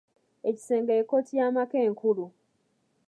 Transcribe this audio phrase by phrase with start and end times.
[0.49, 2.25] Ekisenge y'ekkooti y'amaka enkulu.